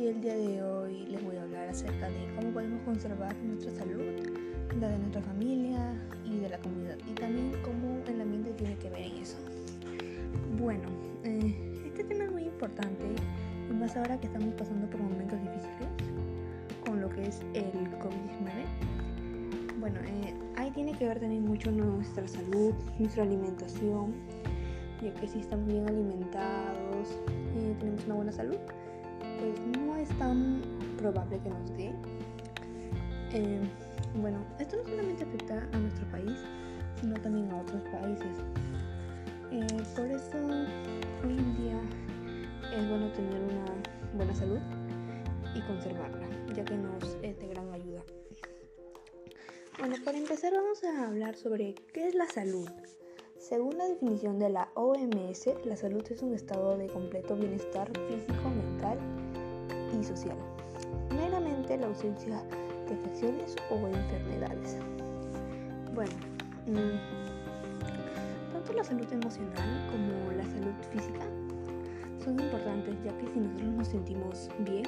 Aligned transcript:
y 0.00 0.06
el 0.06 0.20
día 0.22 0.34
de 0.34 0.62
hoy 0.62 1.04
les 1.10 1.22
voy 1.22 1.36
a 1.36 1.42
hablar 1.42 1.68
acerca 1.68 2.08
de 2.08 2.26
cómo 2.34 2.50
podemos 2.54 2.80
conservar 2.84 3.36
nuestra 3.42 3.70
salud, 3.74 4.00
la 4.80 4.88
de 4.88 4.98
nuestra 4.98 5.20
familia 5.20 5.94
y 6.24 6.38
de 6.38 6.48
la 6.48 6.58
comunidad 6.58 6.96
y 7.06 7.12
también 7.12 7.52
cómo 7.62 7.98
el 8.06 8.18
ambiente 8.18 8.50
tiene 8.52 8.76
que 8.76 8.88
ver 8.88 9.02
en 9.02 9.16
eso. 9.18 9.36
Bueno, 10.58 10.88
eh, 11.24 11.82
este 11.84 12.02
tema 12.04 12.24
es 12.24 12.32
muy 12.32 12.44
importante 12.44 13.04
y 13.68 13.74
más 13.74 13.94
ahora 13.94 14.18
que 14.18 14.28
estamos 14.28 14.54
pasando 14.54 14.88
por 14.88 15.02
momentos 15.02 15.38
difíciles 15.38 15.88
con 16.86 17.02
lo 17.02 17.10
que 17.10 17.26
es 17.26 17.42
el 17.52 17.70
COVID-19. 17.98 18.48
Bueno, 19.80 20.00
eh, 20.00 20.32
ahí 20.56 20.70
tiene 20.70 20.94
que 20.94 21.08
ver 21.08 21.20
también 21.20 21.44
mucho 21.44 21.70
nuestra 21.70 22.26
salud, 22.26 22.72
nuestra 22.98 23.24
alimentación, 23.24 24.14
ya 25.02 25.12
que 25.12 25.28
si 25.28 25.40
estamos 25.40 25.66
bien 25.66 25.86
alimentados, 25.86 27.20
eh, 27.54 27.76
tenemos 27.78 28.06
una 28.06 28.14
buena 28.14 28.32
salud, 28.32 28.56
pues 29.40 29.58
no 29.78 29.96
es 29.96 30.08
tan 30.18 30.60
probable 30.98 31.40
que 31.40 31.48
nos 31.48 31.76
dé. 31.76 31.94
Eh, 33.32 33.60
bueno, 34.16 34.38
esto 34.58 34.76
no 34.76 34.84
solamente 34.84 35.24
afecta 35.24 35.66
a 35.72 35.78
nuestro 35.78 36.06
país, 36.10 36.38
sino 37.00 37.14
también 37.20 37.50
a 37.50 37.62
otros 37.62 37.82
países. 37.84 38.36
Eh, 39.50 39.66
por 39.96 40.06
eso 40.06 40.36
hoy 41.24 41.38
en 41.38 41.56
día 41.56 41.80
es 42.76 42.88
bueno 42.88 43.10
tener 43.12 43.40
una 43.40 43.64
buena 44.14 44.34
salud 44.34 44.60
y 45.54 45.60
conservarla, 45.62 46.28
ya 46.54 46.64
que 46.64 46.76
nos 46.76 47.04
es 47.22 47.38
de 47.38 47.48
gran 47.48 47.72
ayuda. 47.72 48.02
Bueno, 49.78 49.96
para 50.04 50.18
empezar 50.18 50.52
vamos 50.52 50.84
a 50.84 51.06
hablar 51.06 51.36
sobre 51.36 51.74
qué 51.94 52.08
es 52.08 52.14
la 52.14 52.26
salud. 52.26 52.68
Según 53.38 53.78
la 53.78 53.88
definición 53.88 54.38
de 54.38 54.50
la 54.50 54.68
OMS, 54.74 55.48
la 55.64 55.76
salud 55.76 56.04
es 56.10 56.20
un 56.20 56.34
estado 56.34 56.76
de 56.76 56.88
completo 56.88 57.34
bienestar 57.36 57.90
físico, 58.06 58.50
mental 58.50 58.98
social. 60.04 60.36
Meramente 61.14 61.76
la 61.76 61.86
ausencia 61.86 62.42
de 62.86 62.94
infecciones 62.94 63.56
o 63.70 63.74
enfermedades. 63.86 64.76
Bueno, 65.94 66.12
mm, 66.66 68.52
tanto 68.52 68.72
la 68.72 68.84
salud 68.84 69.12
emocional 69.12 69.90
como 69.90 70.32
la 70.36 70.44
salud 70.44 70.74
física 70.92 71.24
son 72.22 72.38
importantes 72.38 72.94
ya 73.04 73.16
que 73.16 73.26
si 73.28 73.40
nosotros 73.40 73.72
nos 73.74 73.88
sentimos 73.88 74.50
bien, 74.60 74.84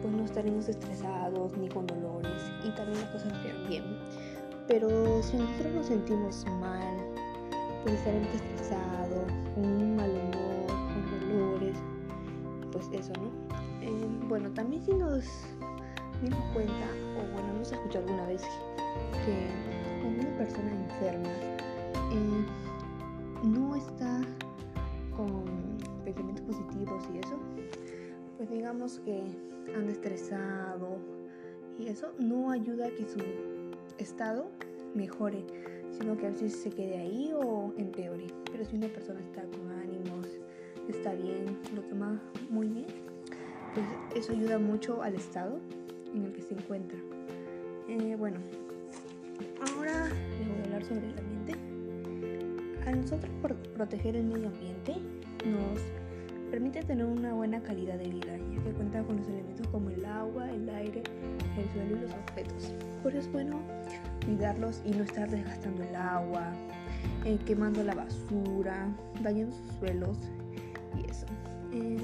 pues 0.00 0.12
no 0.12 0.24
estaremos 0.24 0.68
estresados 0.68 1.56
ni 1.56 1.68
con 1.68 1.86
dolores 1.86 2.42
y 2.64 2.70
también 2.70 3.00
las 3.00 3.10
cosas 3.10 3.32
irán 3.44 3.68
bien. 3.68 3.84
Pero 4.66 5.22
si 5.22 5.36
nosotros 5.36 5.72
nos 5.72 5.86
sentimos 5.86 6.44
mal, 6.60 6.96
pues 7.82 7.94
estaremos 7.96 8.34
estresados, 8.34 9.24
con 9.54 9.64
un 9.64 9.96
mal 9.96 10.10
humor, 10.10 10.66
con 10.66 11.28
dolores, 11.28 11.76
pues 12.72 12.88
eso, 12.92 13.12
¿no? 13.20 13.30
Eh, 13.82 14.08
bueno, 14.28 14.50
también 14.50 14.82
si 14.84 14.92
nos 14.92 15.24
dimos 16.22 16.44
cuenta, 16.52 16.86
o 17.18 17.32
bueno, 17.32 17.50
hemos 17.50 17.72
escuchado 17.72 18.06
alguna 18.06 18.26
vez 18.28 18.42
que 19.24 20.06
una 20.06 20.38
persona 20.38 20.70
enferma 20.72 21.28
eh, 22.12 22.46
no 23.44 23.74
está 23.74 24.20
con 25.16 25.44
pensamientos 26.04 26.44
positivos 26.44 27.02
y 27.12 27.18
eso, 27.18 27.36
pues 28.36 28.50
digamos 28.50 29.00
que 29.00 29.24
anda 29.76 29.90
estresado 29.90 30.98
y 31.78 31.88
eso 31.88 32.12
no 32.18 32.52
ayuda 32.52 32.86
a 32.86 32.90
que 32.90 33.04
su 33.04 33.18
estado 33.98 34.48
mejore, 34.94 35.44
sino 35.90 36.16
que 36.16 36.26
a 36.26 36.30
veces 36.30 36.54
se 36.54 36.70
quede 36.70 36.98
ahí 36.98 37.32
o 37.34 37.72
empeore. 37.76 38.28
Pero 38.50 38.64
si 38.64 38.76
una 38.76 38.88
persona 38.88 39.20
está 39.20 39.42
con 39.42 39.70
ánimos, 39.70 40.28
está 40.88 41.14
bien, 41.14 41.58
lo 41.74 41.82
toma 41.82 42.20
muy 42.50 42.68
bien, 42.68 43.11
pues 43.74 43.86
eso 44.14 44.32
ayuda 44.32 44.58
mucho 44.58 45.02
al 45.02 45.14
estado 45.14 45.58
en 46.14 46.24
el 46.24 46.32
que 46.32 46.42
se 46.42 46.54
encuentra. 46.54 46.98
Eh, 47.88 48.16
bueno, 48.18 48.38
ahora 49.74 50.08
les 50.08 50.48
voy 50.48 50.58
a 50.58 50.64
hablar 50.64 50.84
sobre 50.84 51.08
el 51.08 51.18
ambiente. 51.18 51.54
A 52.86 52.92
nosotros 52.92 53.30
por 53.40 53.54
proteger 53.54 54.16
el 54.16 54.24
medio 54.24 54.48
ambiente 54.48 54.96
nos 55.44 55.80
permite 56.50 56.82
tener 56.82 57.06
una 57.06 57.32
buena 57.32 57.62
calidad 57.62 57.96
de 57.98 58.08
vida, 58.08 58.36
ya 58.36 58.62
que 58.62 58.70
cuenta 58.72 59.02
con 59.04 59.16
los 59.16 59.26
elementos 59.28 59.66
como 59.68 59.88
el 59.88 60.04
agua, 60.04 60.50
el 60.50 60.68
aire, 60.68 61.02
el 61.56 61.70
suelo 61.70 61.96
y 61.96 62.00
los 62.00 62.12
objetos. 62.12 62.72
Por 63.02 63.12
eso 63.12 63.20
es 63.20 63.32
bueno 63.32 63.60
cuidarlos 64.26 64.82
y 64.84 64.90
no 64.90 65.04
estar 65.04 65.30
desgastando 65.30 65.82
el 65.82 65.96
agua, 65.96 66.52
eh, 67.24 67.38
quemando 67.46 67.82
la 67.82 67.94
basura, 67.94 68.86
dañando 69.22 69.56
sus 69.56 69.76
suelos 69.78 70.18
y 70.98 71.10
eso. 71.10 71.26
Eh, 71.72 71.96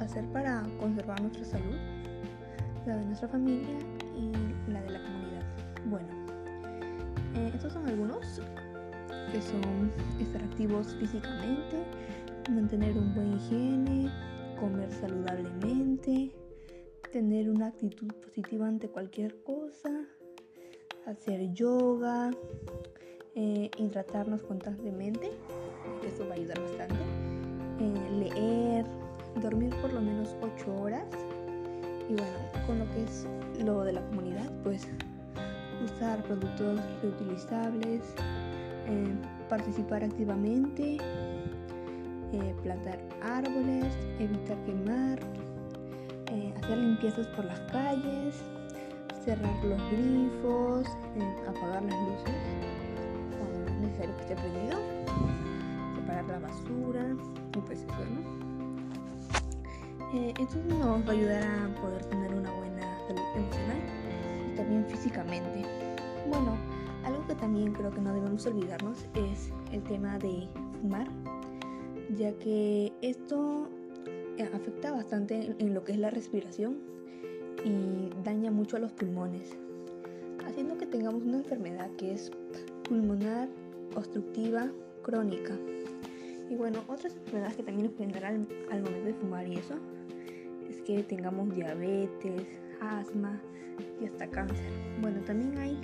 hacer 0.00 0.24
para 0.32 0.62
conservar 0.78 1.20
nuestra 1.20 1.44
salud, 1.44 1.76
la 2.86 2.96
de 2.96 3.04
nuestra 3.06 3.28
familia 3.28 3.78
y 4.16 4.70
la 4.70 4.82
de 4.82 4.90
la 4.90 5.02
comunidad? 5.02 5.46
Bueno, 5.86 6.08
eh, 7.34 7.50
estos 7.54 7.72
son 7.72 7.86
algunos 7.88 8.40
que 9.32 9.40
son 9.40 9.90
estar 10.20 10.42
activos 10.42 10.94
físicamente, 10.96 11.84
mantener 12.50 12.96
un 12.96 13.14
buen 13.14 13.34
higiene, 13.34 14.10
comer 14.58 14.90
saludablemente, 14.92 16.32
tener 17.12 17.50
una 17.50 17.68
actitud 17.68 18.12
positiva 18.14 18.66
ante 18.66 18.88
cualquier 18.88 19.42
cosa, 19.42 19.90
hacer 21.06 21.52
yoga, 21.52 22.30
eh, 23.34 23.70
hidratarnos 23.78 24.42
constantemente, 24.42 25.30
eso 26.06 26.26
va 26.26 26.34
a 26.34 26.36
ayudar 26.36 26.60
bastante, 26.60 27.00
eh, 27.80 28.10
leer, 28.10 28.86
dormir 29.36 29.74
por 29.80 29.92
lo 29.92 30.00
menos 30.00 30.34
8 30.40 30.74
horas 30.82 31.06
y 32.08 32.14
bueno, 32.14 32.66
con 32.66 32.78
lo 32.80 32.90
que 32.90 33.04
es 33.04 33.26
lo 33.64 33.84
de 33.84 33.92
la 33.92 34.02
comunidad, 34.06 34.50
pues 34.64 34.88
usar 35.84 36.22
productos 36.24 36.80
reutilizables, 37.02 38.02
eh, 38.86 39.14
participar 39.48 40.02
activamente, 40.02 40.96
eh, 42.32 42.54
plantar 42.62 42.98
árboles, 43.22 43.86
evitar 44.18 44.56
quemar, 44.64 45.20
eh, 46.32 46.52
hacer 46.62 46.78
limpiezas 46.78 47.26
por 47.28 47.44
las 47.44 47.60
calles, 47.72 48.42
cerrar 49.24 49.64
los 49.64 49.80
grifos, 49.92 50.86
apagar 51.48 51.82
las 51.84 52.00
luces 52.08 52.34
cuando 53.38 53.70
es 53.70 53.80
necesario 53.80 54.16
que 54.16 54.22
esté 54.22 54.34
prendido, 54.36 54.78
separar 55.94 56.24
la 56.26 56.38
basura 56.40 57.06
y 57.56 57.60
pues 57.60 57.82
eso, 57.82 58.04
¿no? 58.04 58.49
Esto 60.12 60.58
nos 60.68 61.06
va 61.06 61.10
a 61.10 61.12
ayudar 61.12 61.42
a 61.44 61.80
poder 61.80 62.04
tener 62.06 62.34
una 62.34 62.50
buena 62.52 62.98
salud 63.06 63.22
emocional 63.36 63.78
también 64.56 64.84
físicamente. 64.86 65.62
Bueno, 66.28 66.56
algo 67.04 67.24
que 67.28 67.34
también 67.36 67.72
creo 67.72 67.90
que 67.90 68.00
no 68.00 68.12
debemos 68.12 68.44
olvidarnos 68.46 69.06
es 69.14 69.52
el 69.72 69.82
tema 69.84 70.18
de 70.18 70.48
fumar, 70.80 71.06
ya 72.16 72.32
que 72.38 72.92
esto 73.02 73.68
eh, 74.36 74.50
afecta 74.52 74.90
bastante 74.90 75.54
en 75.58 75.74
lo 75.74 75.84
que 75.84 75.92
es 75.92 75.98
la 75.98 76.10
respiración 76.10 76.78
y 77.64 78.10
daña 78.24 78.50
mucho 78.50 78.76
a 78.76 78.80
los 78.80 78.92
pulmones, 78.92 79.56
haciendo 80.44 80.76
que 80.76 80.86
tengamos 80.86 81.22
una 81.22 81.38
enfermedad 81.38 81.88
que 81.96 82.14
es 82.14 82.32
pulmonar 82.88 83.48
obstructiva 83.94 84.72
crónica. 85.02 85.56
Y 86.50 86.56
bueno, 86.56 86.80
otras 86.88 87.14
enfermedades 87.14 87.56
que 87.56 87.62
también 87.62 87.86
nos 87.86 87.94
pueden 87.94 88.12
dar 88.12 88.24
al, 88.24 88.40
momento 88.82 89.06
de 89.06 89.14
fumar 89.14 89.46
y 89.46 89.56
eso 89.56 89.76
es 90.68 90.82
que 90.82 91.04
tengamos 91.04 91.54
diabetes, 91.54 92.42
asma, 92.80 93.40
y 94.00 94.06
hasta 94.06 94.26
cáncer. 94.26 94.66
Bueno, 95.00 95.20
también 95.20 95.56
hay 95.58 95.80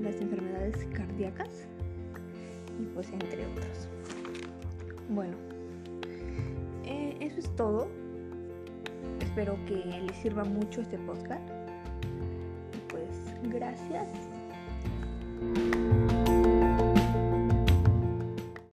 las 0.00 0.18
enfermedades 0.18 0.86
cardíacas 0.94 1.68
y 2.80 2.86
pues 2.94 3.10
entre 3.12 3.46
otros. 3.46 3.88
Bueno, 5.10 5.36
eh, 6.84 7.14
eso 7.20 7.40
es 7.40 7.54
todo. 7.54 7.88
Espero 9.20 9.58
que 9.66 9.74
les 9.74 10.16
sirva 10.16 10.44
mucho 10.44 10.80
este 10.80 10.96
podcast. 11.00 11.46
Pues 12.88 13.08
gracias. 13.52 14.08